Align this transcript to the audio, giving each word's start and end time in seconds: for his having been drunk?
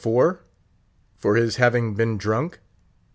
for 0.01 0.41
his 1.35 1.57
having 1.57 1.93
been 1.93 2.17
drunk? 2.17 2.59